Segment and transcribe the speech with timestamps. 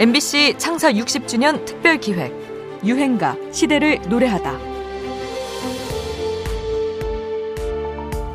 [0.00, 2.32] MBC 창사 60주년 특별 기획
[2.82, 4.58] 유행가 시대를 노래하다.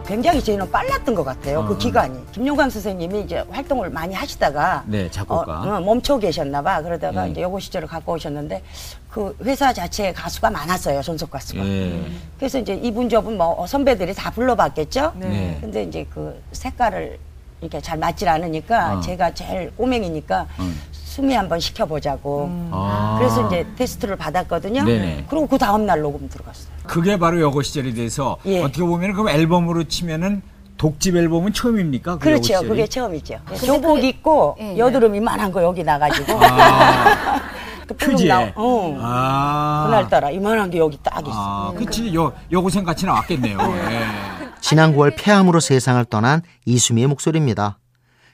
[0.06, 1.62] 굉장히 저희는 빨랐던 것 같아요.
[1.62, 1.66] 어.
[1.66, 2.24] 그 기간이.
[2.34, 5.62] 김용광 선생님이 이제 활동을 많이 하시다가 네, 작곡가.
[5.64, 6.84] 어, 어, 멈춰 계셨나 봐.
[6.84, 7.32] 그러다가 네.
[7.32, 8.62] 이제 요고 시절을 갖고 오셨는데
[9.10, 11.02] 그 회사 자체에 가수가 많았어요.
[11.02, 11.66] 존속 가수가.
[11.66, 12.00] 예.
[12.38, 15.14] 그래서 이제 이분 저분 뭐 선배들이 다 불러봤겠죠.
[15.16, 15.58] 네.
[15.62, 17.18] 근데 이제 그 색깔을
[17.66, 19.02] 이렇게 잘 맞질 않으니까 어.
[19.02, 20.80] 제가 제일 꼬맹이니까 음.
[20.92, 22.50] 수미 한번 시켜보자고.
[22.72, 23.16] 아.
[23.18, 24.84] 그래서 이제 테스트를 받았거든요.
[24.84, 25.26] 네네.
[25.30, 26.68] 그리고 그 다음 날 녹음 들어갔어요.
[26.86, 28.62] 그게 바로 여고 시절이 돼서 예.
[28.62, 30.42] 어떻게 보면 그럼 앨범으로 치면은
[30.78, 32.18] 독집 앨범은 처음입니까?
[32.18, 32.54] 그 그렇죠.
[32.54, 32.68] 여고 시절이?
[32.70, 33.36] 그게 처음이죠.
[33.66, 34.78] 교복 그게- 입고 예, 예.
[34.78, 37.42] 여드름 이만한 거 여기 나가지고 아,
[37.98, 38.12] 그.
[38.28, 38.98] 나- 어.
[39.02, 39.84] 아.
[39.88, 41.32] 그날따라 이만한 게 여기 딱 있어.
[41.34, 42.14] 아, 그치.
[42.14, 43.58] 여, 여고생 같이 나왔겠네요.
[43.90, 44.35] 예.
[44.68, 47.78] 지난 9월 폐암으로 세상을 떠난 이수미의 목소리입니다.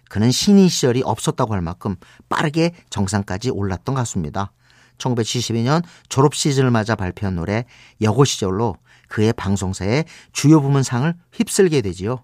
[0.08, 1.98] 그는 신인 시절이 없었다고 할 만큼
[2.30, 4.54] 빠르게 정상까지 올랐던 가수입니다.
[4.98, 7.66] 1972년 졸업 시즌을 맞아 발표한 노래
[8.00, 8.78] 여고 시절로
[9.10, 12.24] 그의 방송사의 주요 부문 상을 휩쓸게 되지요.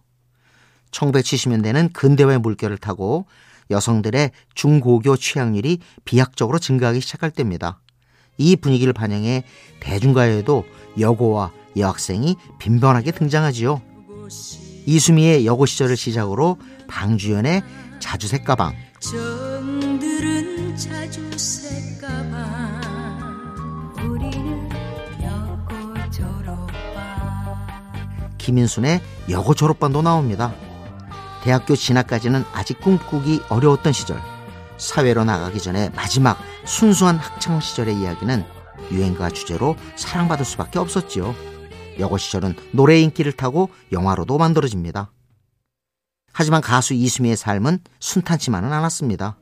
[0.92, 3.27] 1970년대는 근대화의 물결을 타고
[3.69, 7.81] 여성들의 중고교 취향률이 비약적으로 증가하기 시작할 때입니다.
[8.38, 9.44] 이 분위기를 반영해
[9.81, 10.64] 대중가요에도
[10.97, 13.86] 여고와 여학생이 빈번하게 등장하지요.
[14.86, 17.64] 이수미의 여고 시절을 시작으로 방주연의
[18.00, 18.73] 자주색 가방,
[28.38, 30.53] 김인순의 여고 졸업반도 나옵니다.
[31.44, 34.22] 대학교 진학까지는 아직 꿈꾸기 어려웠던 시절,
[34.78, 38.45] 사회로 나가기 전에 마지막 순수한 학창 시절의 이야기는
[38.92, 41.56] 유행가 주제로 사랑받을 수밖에 없었지요.
[41.99, 45.11] 여고 시절은 노래 인기를 타고 영화로도 만들어집니다.
[46.33, 49.37] 하지만 가수 이수미의 삶은 순탄치만은 않았습니다.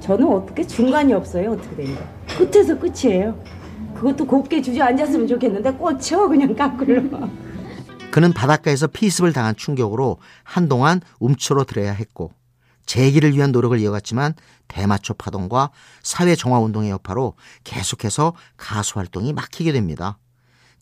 [0.00, 1.52] 저는 어떻게 중간이 없어요.
[1.52, 2.04] 어떻게 된 거.
[2.38, 3.42] 끝에서 끝이에요.
[3.96, 7.28] 그것도 곱게 주저앉았으면 좋겠는데 꽂혀 그냥 까끌로.
[8.10, 12.32] 그는 바닷가에서 피습을 당한 충격으로 한동안 움츠러 들어야 했고
[12.86, 14.34] 재기를 위한 노력을 이어갔지만
[14.68, 15.70] 대마초 파동과
[16.02, 17.34] 사회 정화 운동의 여파로
[17.64, 20.18] 계속해서 가수 활동이 막히게 됩니다.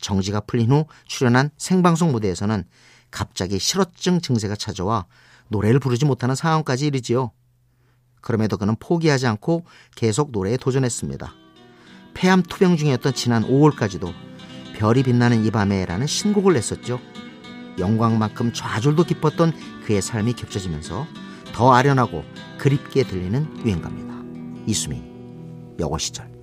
[0.04, 2.64] 정지가 풀린 후 출연한 생방송 무대에서는
[3.10, 5.06] 갑자기 실어증 증세가 찾아와
[5.48, 7.32] 노래를 부르지 못하는 상황까지 이르지요.
[8.20, 9.64] 그럼에도 그는 포기하지 않고
[9.96, 11.32] 계속 노래에 도전했습니다.
[12.14, 14.12] 폐암 투병 중이었던 지난 5월까지도
[14.76, 17.00] 별이 빛나는 이 밤에라는 신곡을 냈었죠.
[17.78, 19.52] 영광만큼 좌절도 깊었던
[19.84, 21.06] 그의 삶이 겹쳐지면서
[21.52, 22.24] 더 아련하고
[22.58, 24.14] 그립게 들리는 유행가입니다.
[24.66, 25.02] 이수미,
[25.78, 26.33] 여고 시절.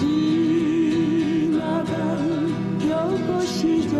[0.00, 1.90] 지나간
[2.88, 3.92] 여고 시절